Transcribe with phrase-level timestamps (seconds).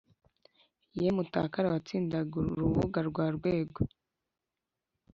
[0.99, 3.79] ye mutakara watsindaga rubuga rwa rwego,